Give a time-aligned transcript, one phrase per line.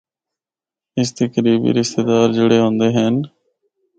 [0.97, 3.15] اس دے قریبی رشتہ دار جِڑے ہوندے ہن۔